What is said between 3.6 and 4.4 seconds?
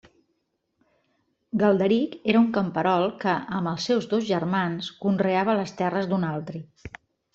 els seus dos